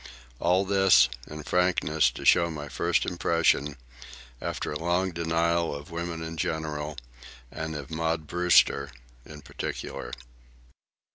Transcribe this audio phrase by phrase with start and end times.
[0.39, 3.77] All this, in frankness, to show my first impression,
[4.41, 6.97] after long denial of women in general
[7.51, 8.89] and of Maud Brewster
[9.27, 10.11] in particular.